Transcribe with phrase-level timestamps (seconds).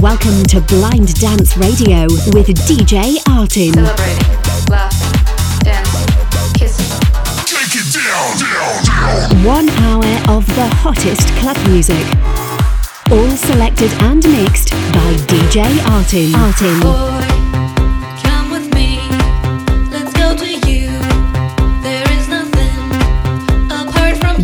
[0.00, 3.74] Welcome to Blind Dance Radio with DJ Artin.
[3.74, 6.76] Celebrating, laugh, dance, kiss.
[7.46, 9.44] Take it down, down, down.
[9.44, 12.06] One hour of the hottest club music.
[13.10, 16.30] All selected and mixed by DJ Artin.
[16.30, 17.35] Artin.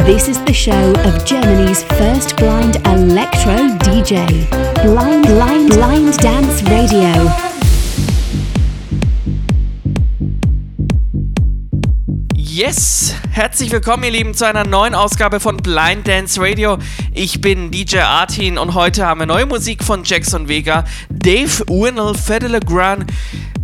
[0.04, 4.26] This is the show of Germany's first blind electro DJ.
[4.82, 7.51] Blind, blind, blind dance radio.
[12.54, 16.76] Yes, herzlich willkommen ihr Lieben zu einer neuen Ausgabe von Blind Dance Radio.
[17.14, 22.12] Ich bin DJ Artin und heute haben wir neue Musik von Jackson Vega, Dave Winnell,
[22.14, 23.10] Fede Legrand,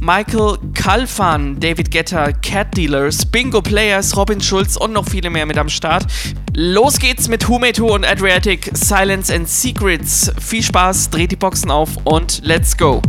[0.00, 5.58] Michael Kalfan, David Guetta, Cat Dealers, Bingo Players, Robin Schulz und noch viele mehr mit
[5.58, 6.06] am Start.
[6.54, 10.32] Los geht's mit Who und Adriatic, Silence and Secrets.
[10.40, 13.02] Viel Spaß, dreht die Boxen auf und let's go.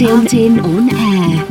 [0.00, 1.49] Mountain, Mountain on Air.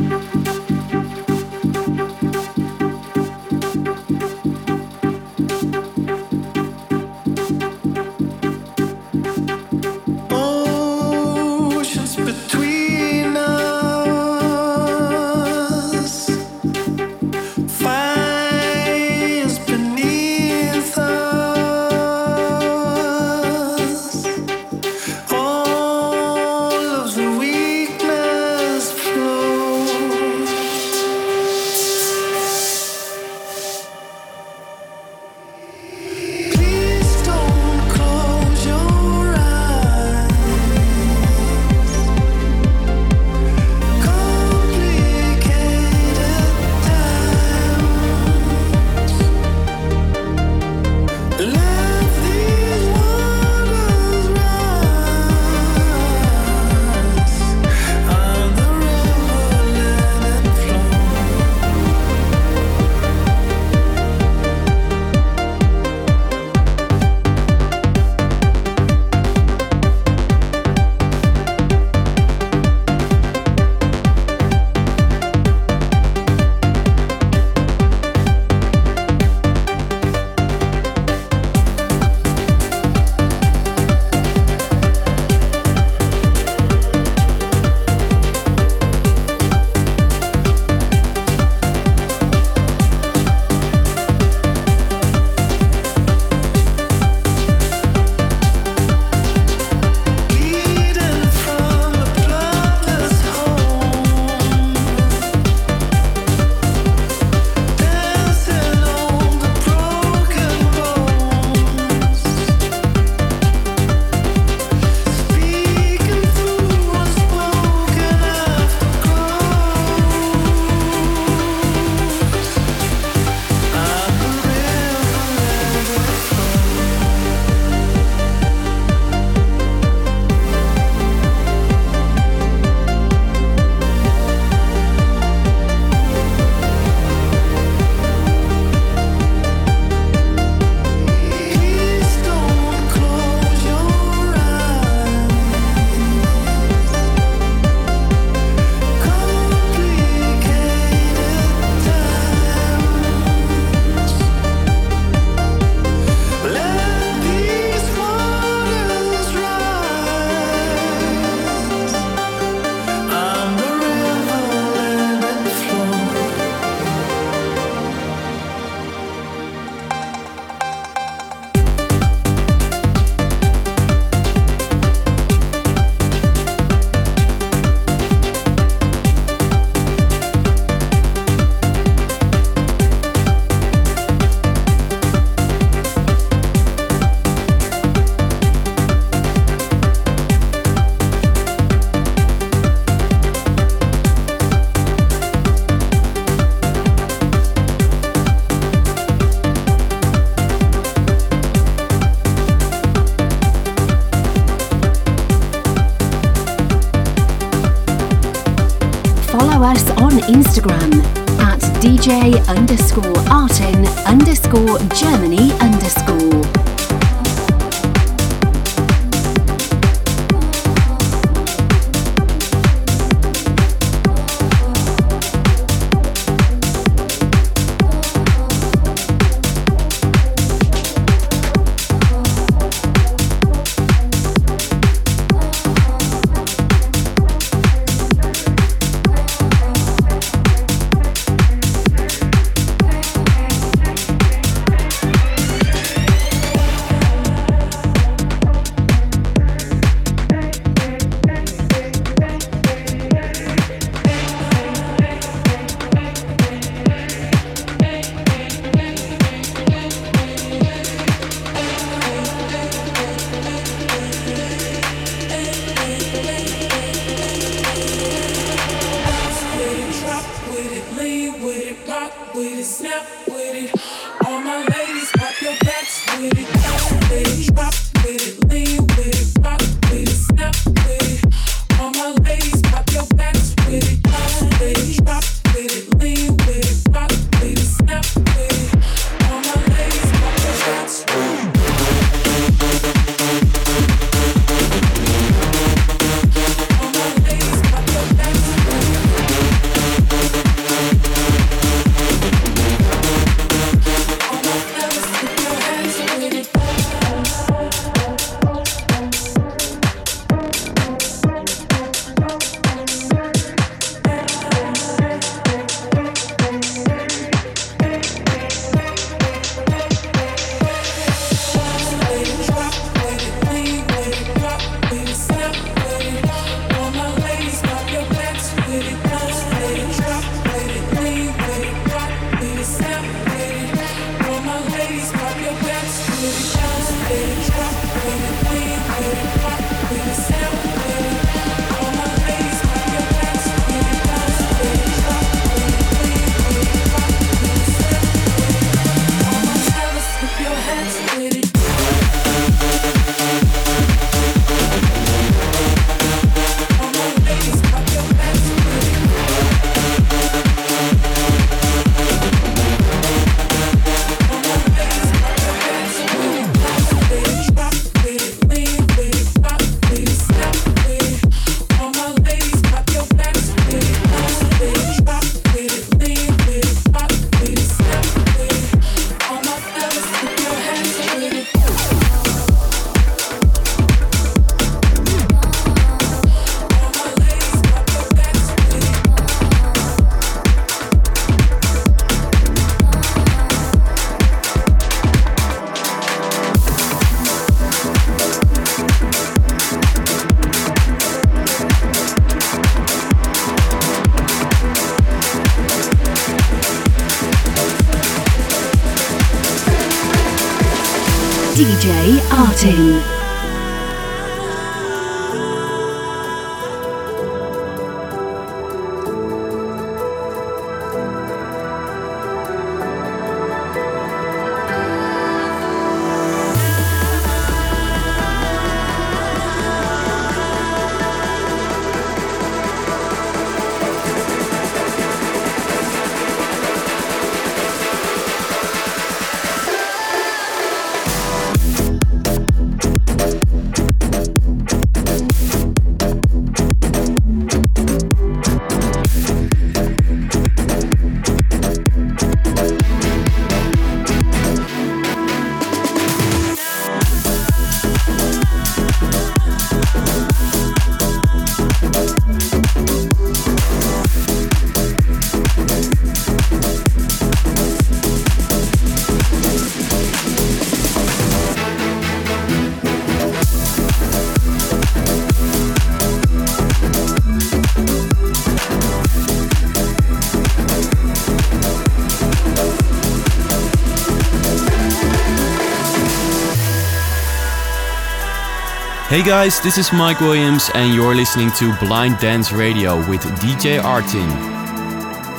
[489.20, 493.78] Hey guys, this is Mike Williams, and you're listening to Blind Dance Radio with DJ
[493.78, 494.26] Artin.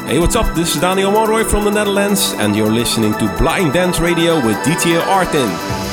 [0.06, 0.54] Hey, what's up?
[0.54, 4.56] This is Daniel Monroy from the Netherlands, and you're listening to Blind Dance Radio with
[4.58, 5.91] DJ Artin.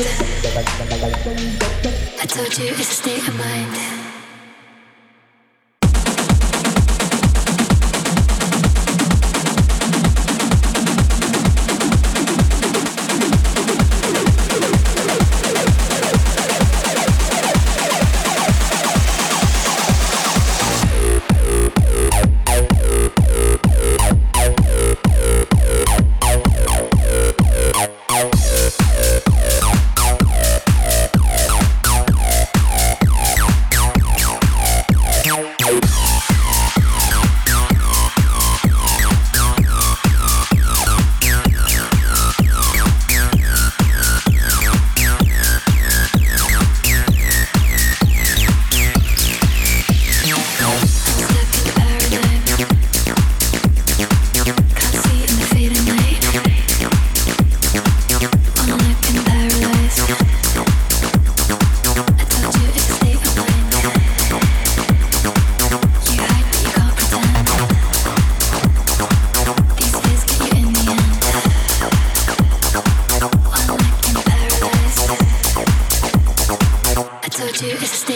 [0.00, 0.04] I
[2.28, 3.97] told you it's a state of mind.
[77.60, 78.07] do this.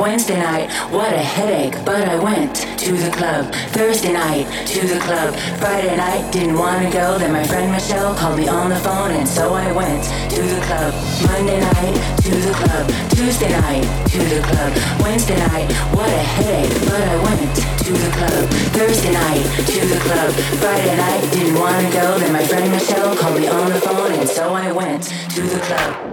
[0.00, 4.98] Wednesday night, what a headache, but I went to the club, Thursday night to the
[4.98, 8.76] club, Friday night didn't want to go, then my friend Michelle called me on the
[8.76, 10.94] phone and so I went to the club,
[11.28, 14.72] Monday night to the club, Tuesday night to the club,
[15.04, 20.00] Wednesday night, what a headache, but I went to the club, Thursday night to the
[20.00, 20.32] club,
[20.64, 24.12] Friday night didn't want to go, then my friend Michelle called me on the phone
[24.12, 26.09] and so I went to the club.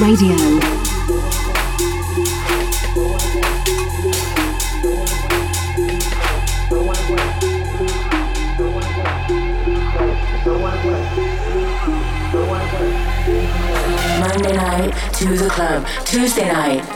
[0.00, 0.36] Radio.
[14.20, 15.86] Monday night to the club.
[16.04, 16.95] Tuesday night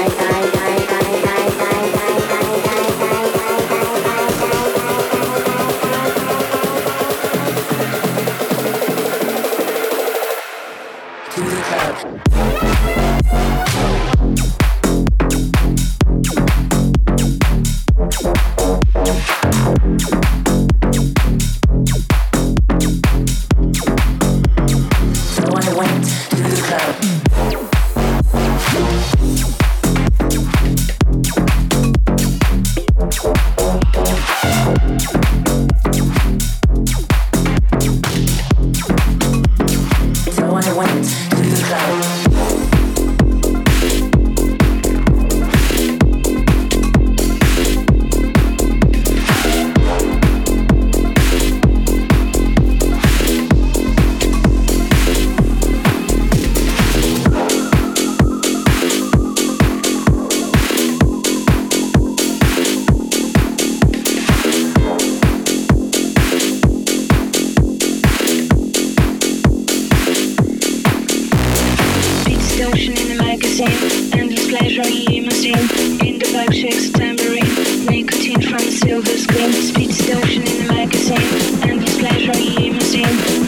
[76.41, 79.51] vibe shakes tambourine, nicotine from silver screen.
[79.53, 81.21] Speed distortion in the magazine,
[81.69, 83.05] endless pleasure in limousine,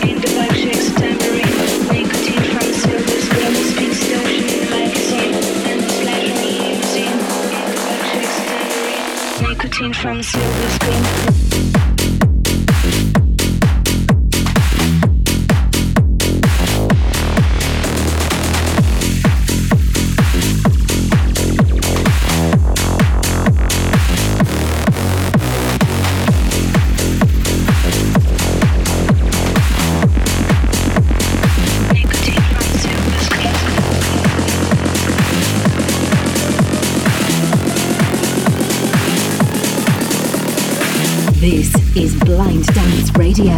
[0.09, 1.53] in the vibe shakes tambourine,
[1.91, 3.55] nicotine from silver screen.
[3.71, 5.33] Speed distortion in the magazine,
[5.71, 11.32] endless pleasure in limousine, in the vibe shakes tambourine, nicotine from silver screen.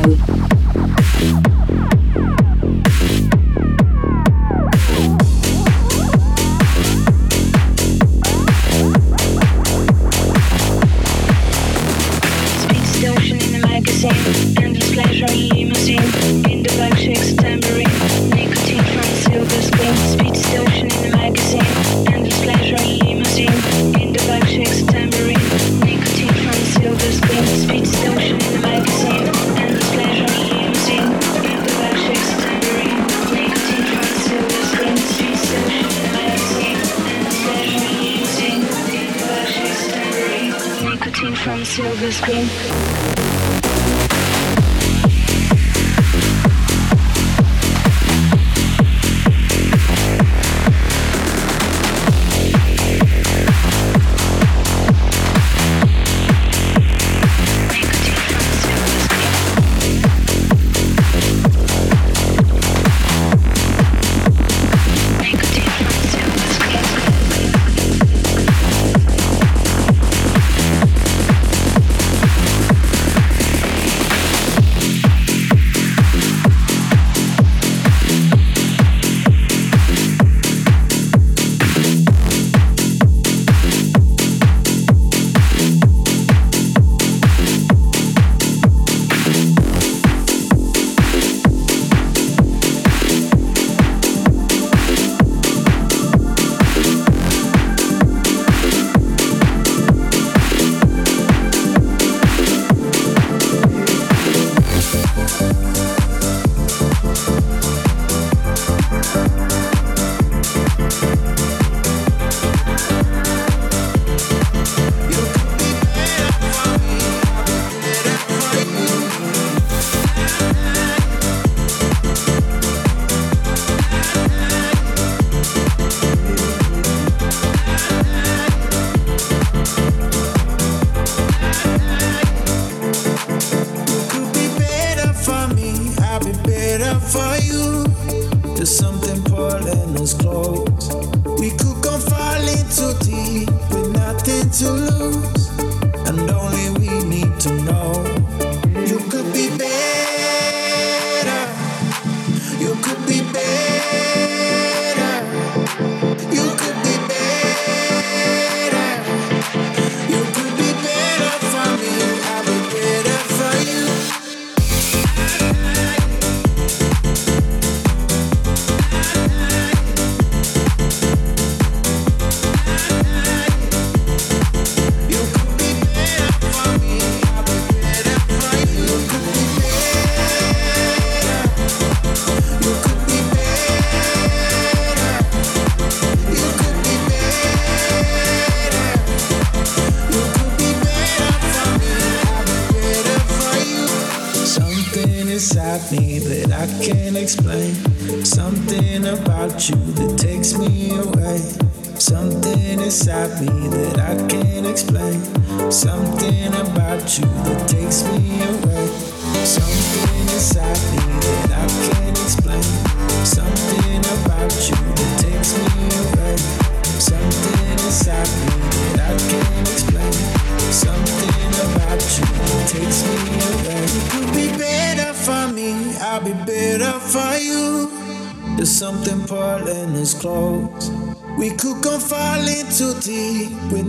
[0.06, 0.55] Thank you.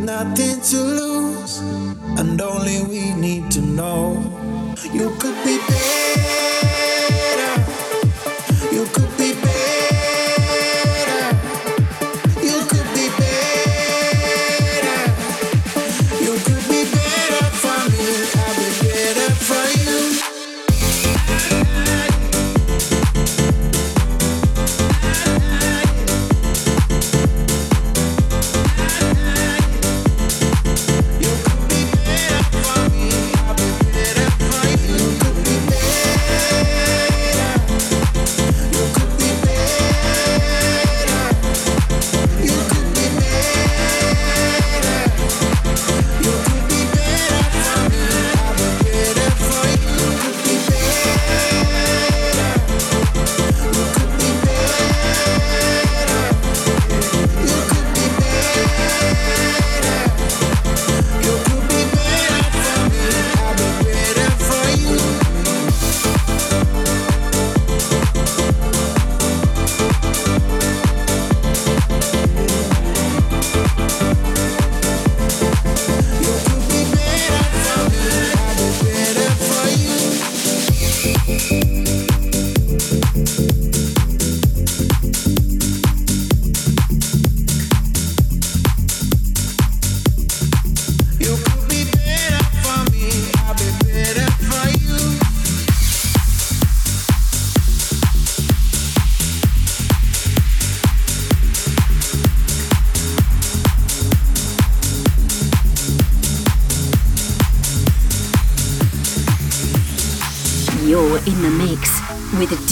[0.06, 0.55] nothing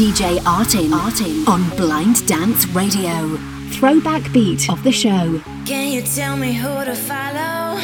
[0.04, 3.38] DJ Artin, Artin on Blind Dance Radio.
[3.70, 5.40] Throwback beat of the show.
[5.64, 7.80] Can you tell me who to follow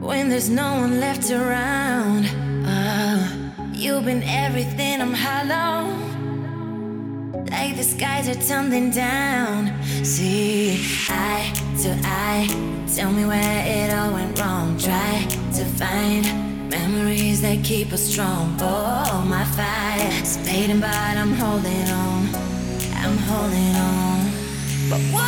[0.00, 2.26] when there's no one left around?
[2.66, 3.28] Uh,
[3.72, 5.86] you've been everything, I'm hollow.
[7.48, 9.70] Like the skies are tumbling down.
[10.02, 11.52] See, eye
[11.82, 12.48] to eye,
[12.92, 14.76] tell me where it all went wrong.
[14.78, 16.45] Try to find
[16.96, 18.56] memories that keep us strong.
[18.60, 22.28] Oh, my fire's fading, but I'm holding on.
[22.94, 24.20] I'm holding on.
[24.90, 25.25] But what?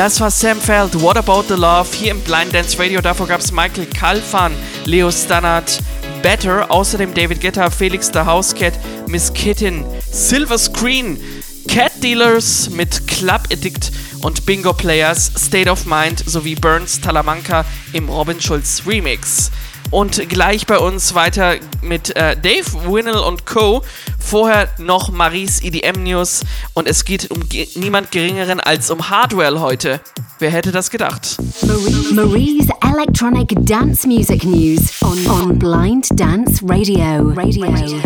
[0.00, 3.02] Das war Sam Feld, What About the Love, hier im Blind Dance Radio.
[3.02, 4.50] Davor gab es Michael Kalfan,
[4.86, 5.78] Leo Stannard,
[6.22, 8.72] Better, außerdem David Guetta, Felix the Housecat,
[9.08, 11.20] Miss Kitten, Silver Screen,
[11.68, 18.08] Cat Dealers mit Club Addict und Bingo Players, State of Mind sowie Burns Talamanca im
[18.08, 19.50] Robin Schulz Remix.
[19.90, 23.82] Und gleich bei uns weiter mit äh, Dave Winnell und Co.
[24.20, 29.58] Vorher noch Maries EDM News und es geht um ge niemand geringeren als um Hardwell
[29.58, 30.00] heute.
[30.38, 31.36] Wer hätte das gedacht?
[31.62, 37.32] Marie, Marie's electronic dance music news on, on Blind Dance Radio.
[37.34, 38.00] Radio.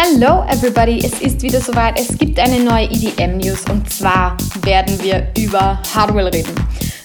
[0.00, 1.98] Hello everybody, es ist wieder soweit.
[1.98, 6.54] Es gibt eine neue EDM News und zwar werden wir über Hardwell reden.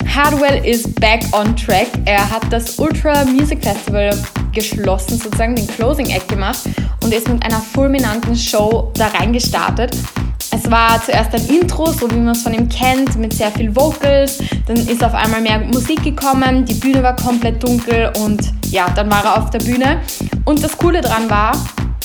[0.08, 1.88] Hardwell ist back on track.
[2.06, 4.15] Er hat das Ultra Music Festival
[4.51, 6.60] geschlossen, sozusagen den Closing Act gemacht
[7.03, 9.97] und ist mit einer fulminanten Show da reingestartet.
[10.51, 13.75] Es war zuerst ein Intro, so wie man es von ihm kennt, mit sehr viel
[13.75, 14.38] Vocals.
[14.67, 19.10] Dann ist auf einmal mehr Musik gekommen, die Bühne war komplett dunkel und ja, dann
[19.10, 19.99] war er auf der Bühne.
[20.45, 21.53] Und das Coole dran war,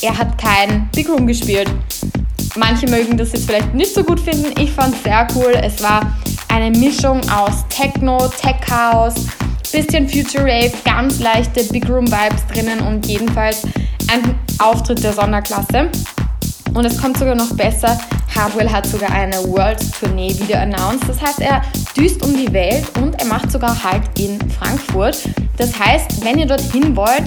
[0.02, 1.70] er hat kein Big Room gespielt.
[2.56, 4.58] Manche mögen das jetzt vielleicht nicht so gut finden.
[4.61, 5.52] Ich fand es sehr cool.
[5.62, 6.16] Es war
[6.48, 9.14] eine Mischung aus Techno, Tech House,
[9.72, 13.62] bisschen Future Rave, ganz leichte Big Room Vibes drinnen und jedenfalls
[14.12, 15.90] ein Auftritt der Sonderklasse.
[16.74, 17.98] Und es kommt sogar noch besser.
[18.34, 21.08] Hardwell hat sogar eine World Tournee wieder announced.
[21.08, 21.62] Das heißt, er
[21.96, 25.28] düst um die Welt und er macht sogar Halt in Frankfurt.
[25.56, 27.24] Das heißt, wenn ihr dorthin wollt,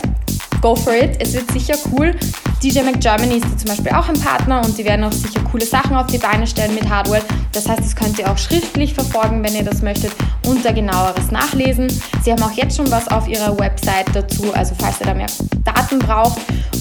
[0.61, 1.17] go for it.
[1.19, 2.15] Es wird sicher cool.
[2.63, 5.65] DJ McGermany ist da zum Beispiel auch ein Partner und die werden auch sicher coole
[5.65, 7.23] Sachen auf die Beine stellen mit Hardware.
[7.53, 10.11] Das heißt, das könnt ihr auch schriftlich verfolgen, wenn ihr das möchtet
[10.45, 11.87] und da genaueres nachlesen.
[12.23, 15.27] Sie haben auch jetzt schon was auf ihrer Website dazu, also falls ihr da mehr
[15.63, 16.39] Daten braucht.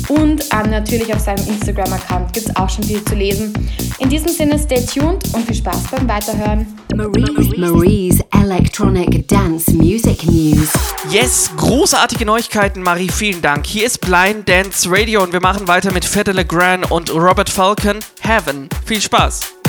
[0.09, 3.53] Und ähm, natürlich auf seinem Instagram-Account gibt es auch schon viel zu lesen.
[4.01, 6.66] In diesem Sinne, stay tuned und viel Spaß beim Weiterhören.
[6.95, 10.71] Marie's, Marie's electronic dance music news.
[11.09, 13.66] Yes, großartige Neuigkeiten, Marie, vielen Dank.
[13.66, 18.00] Hier ist Blind Dance Radio und wir machen weiter mit Fede Legrand und Robert Falcon,
[18.22, 18.68] Heaven.
[18.87, 19.60] Viel Spaß.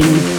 [0.00, 0.33] Martin.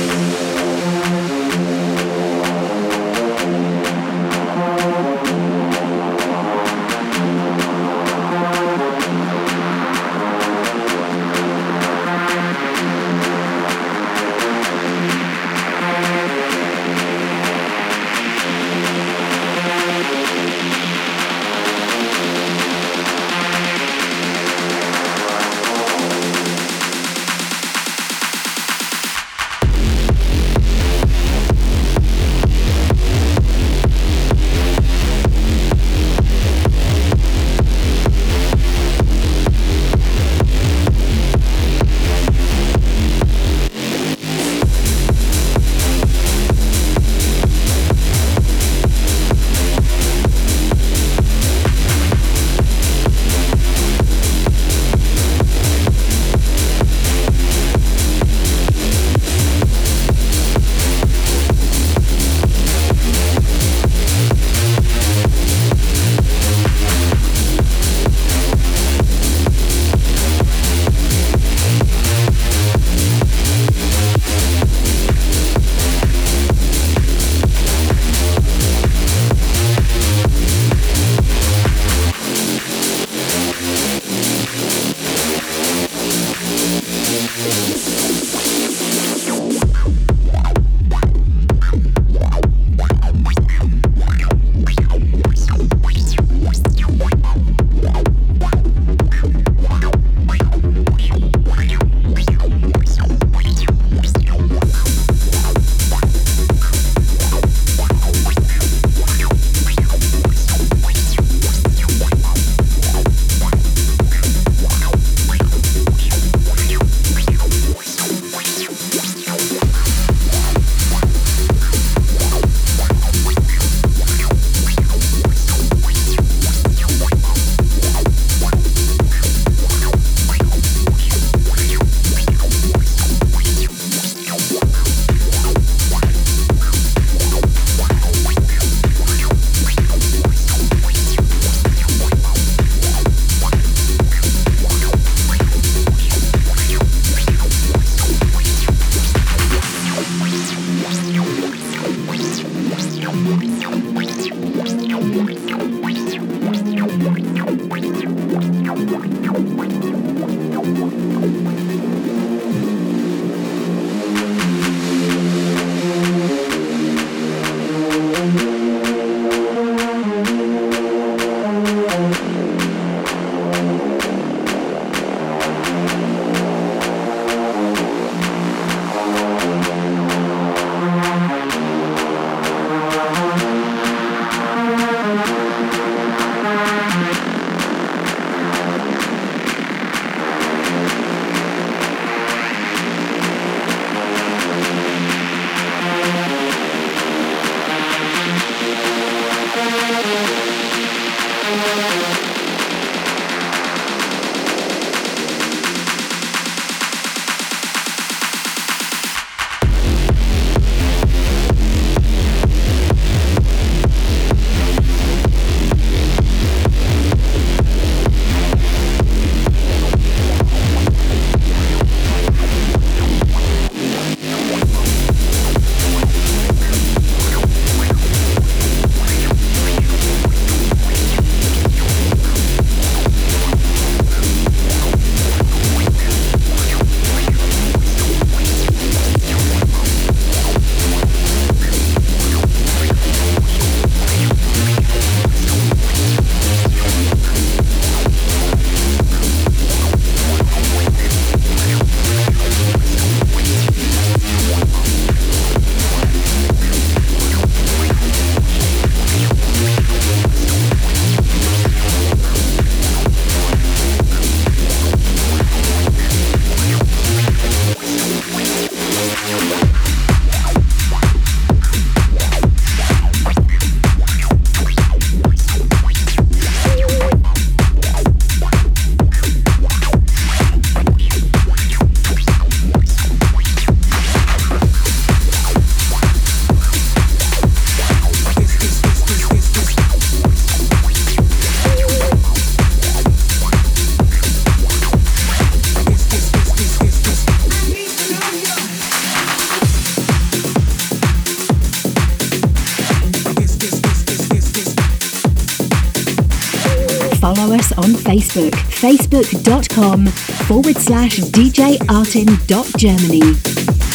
[308.05, 308.53] Facebook.
[308.53, 313.94] Facebook.com forward slash djartin.germany.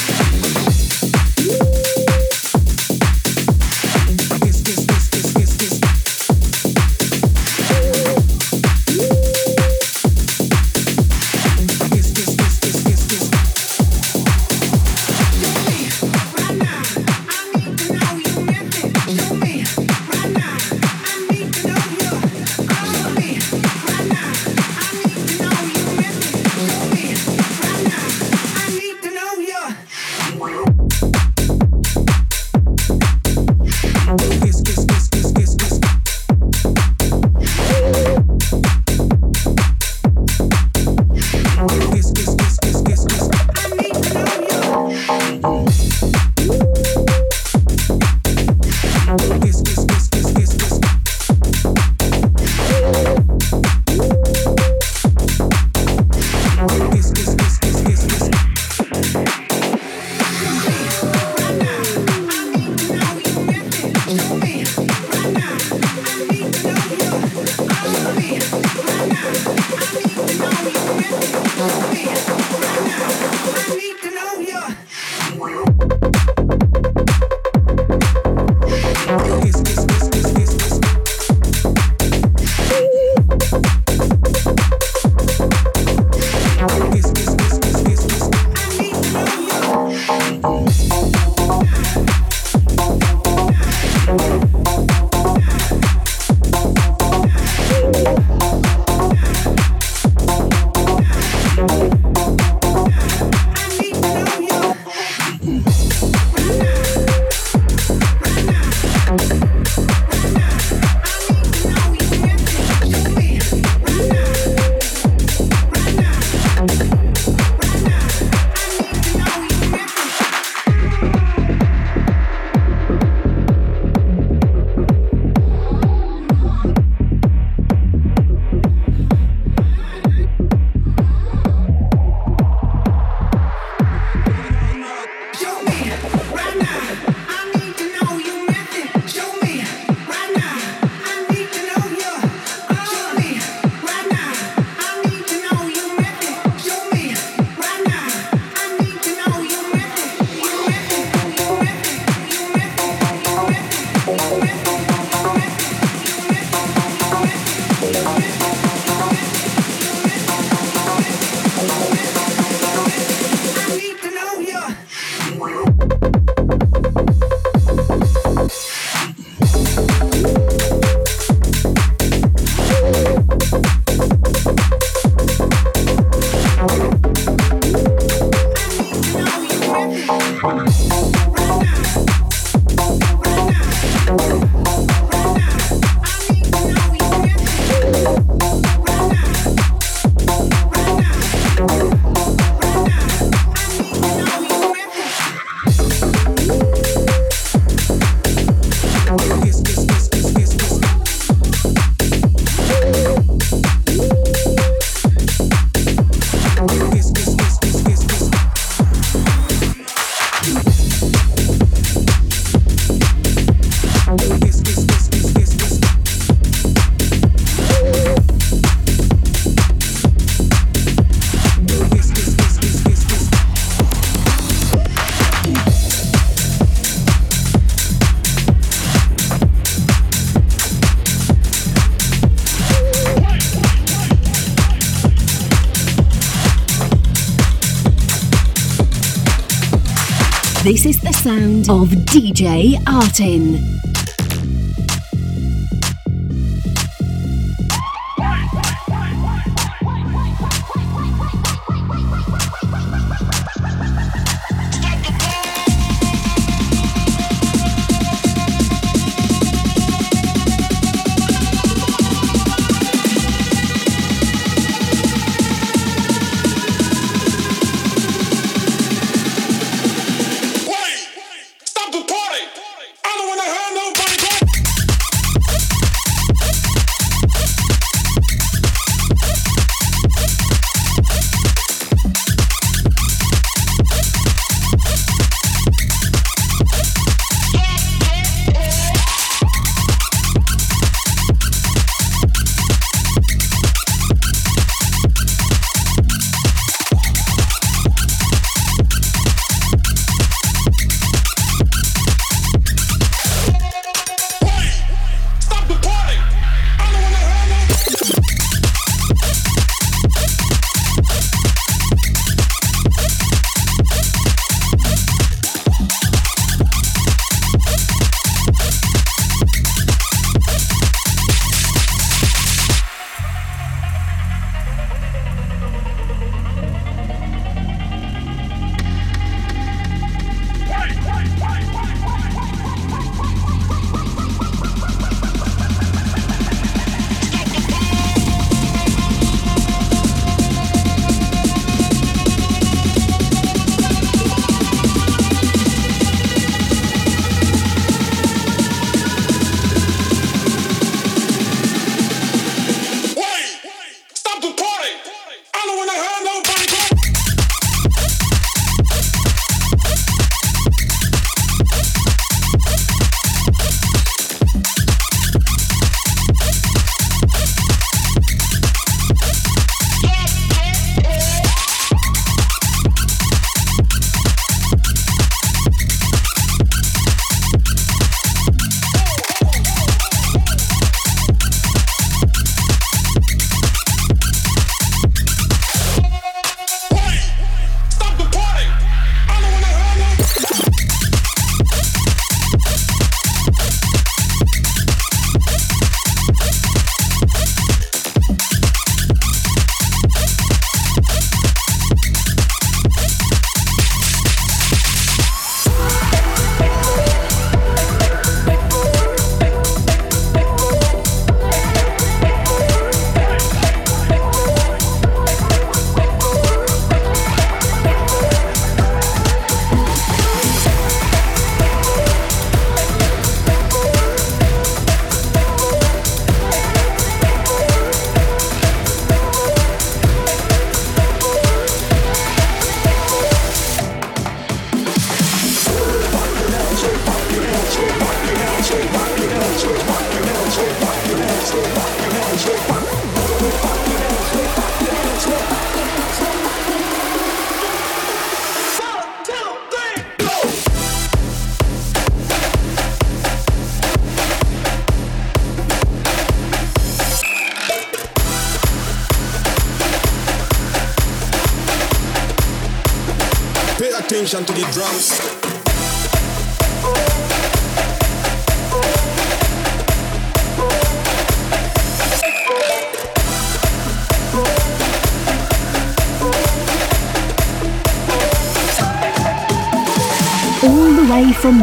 [241.22, 243.99] sound of DJ Artin.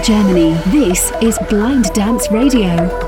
[0.07, 0.53] Germany.
[0.71, 3.06] This is Blind Dance Radio.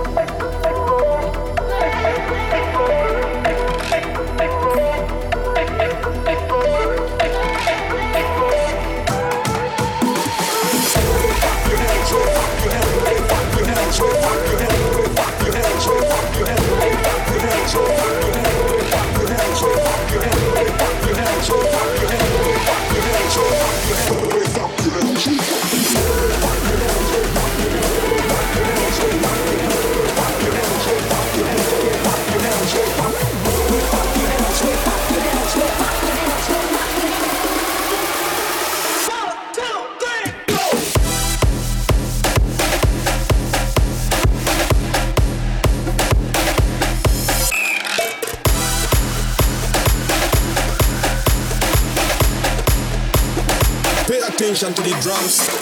[54.75, 55.58] to the drums.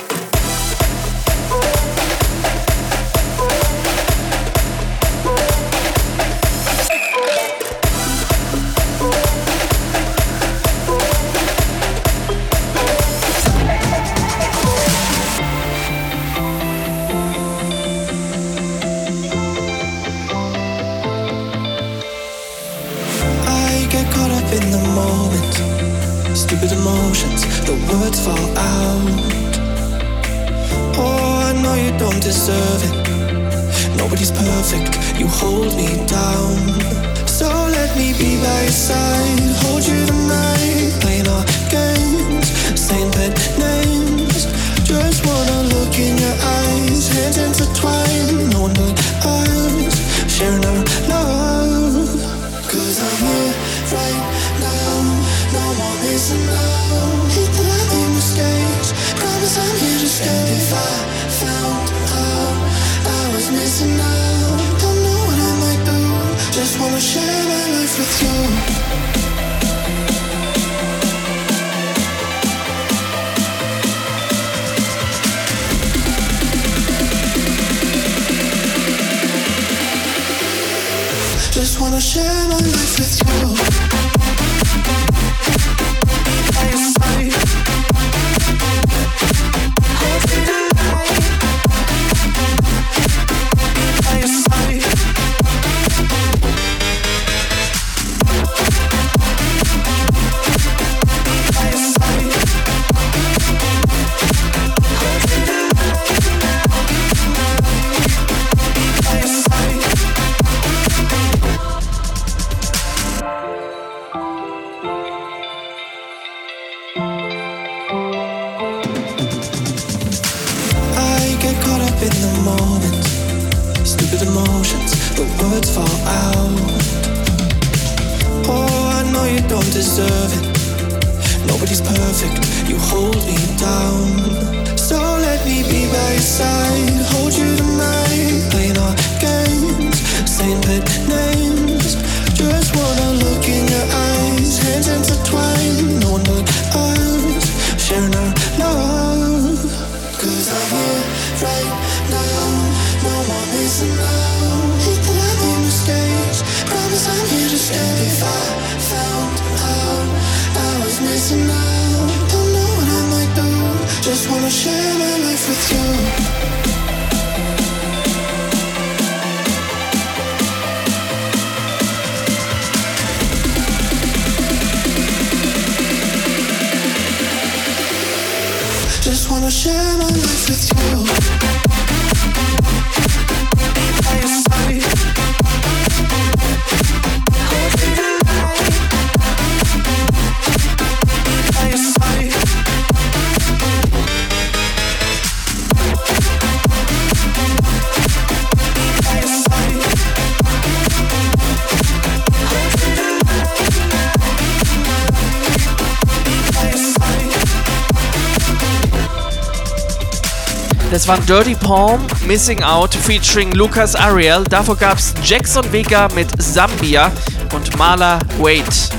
[210.90, 214.44] Das waren Dirty Palm, Missing Out featuring Lucas Ariel.
[214.46, 217.12] Davor gab es Jackson Vega mit Zambia
[217.54, 218.97] und Marla Wade.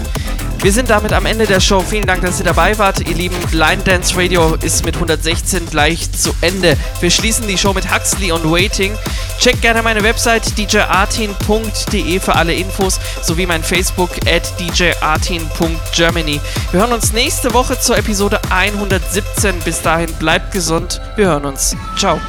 [0.60, 1.80] Wir sind damit am Ende der Show.
[1.80, 3.08] Vielen Dank, dass ihr dabei wart.
[3.08, 6.76] Ihr lieben Blind Dance Radio ist mit 116 gleich zu Ende.
[7.00, 8.92] Wir schließen die Show mit Huxley und Waiting.
[9.38, 16.40] Checkt gerne meine Website djartin.de für alle Infos sowie mein Facebook at djartin.germany.
[16.72, 19.60] Wir hören uns nächste Woche zur Episode 117.
[19.60, 21.00] Bis dahin bleibt gesund.
[21.14, 21.76] Wir hören uns.
[21.96, 22.20] Ciao.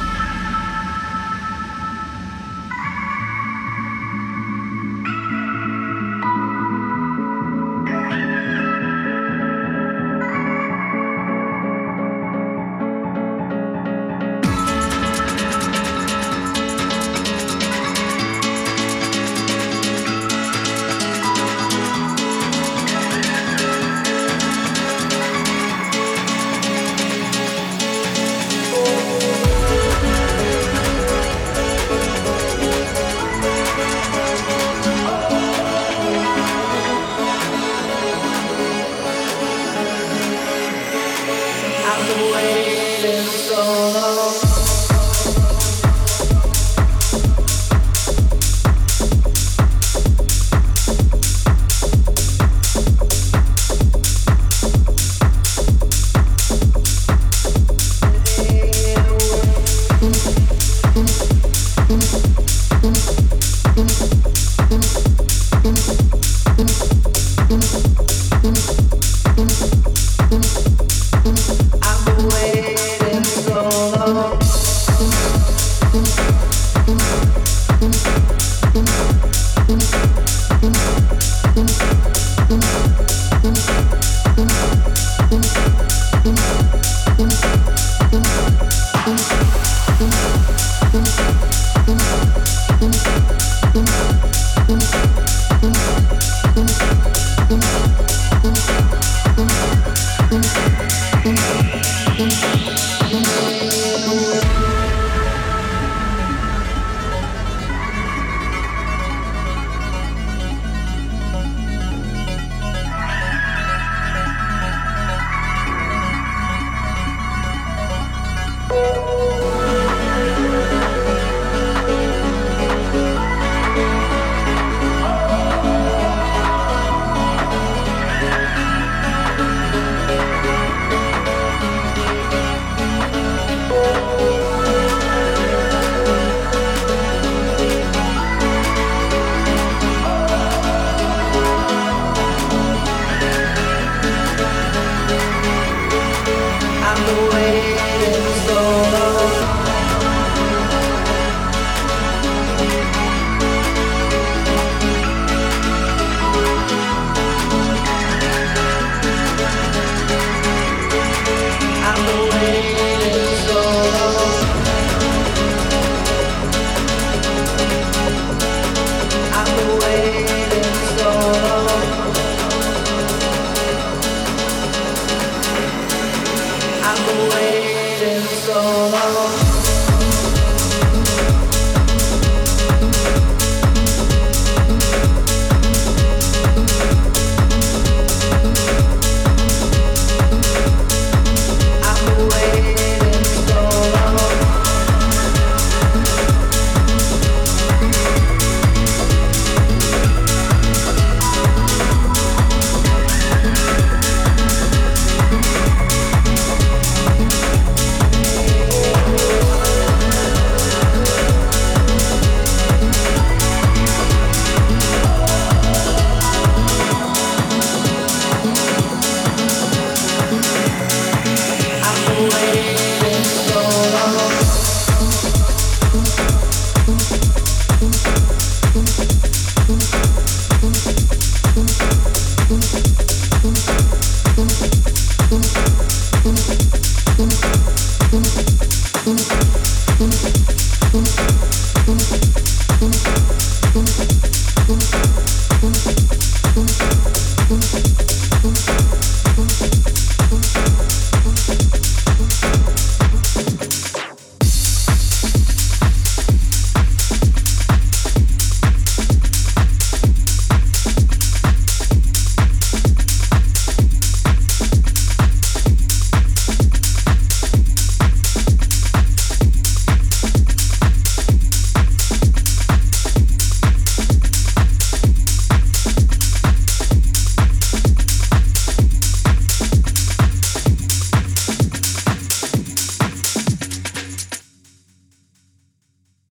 [177.40, 178.60] Waiting so
[178.90, 179.59] long.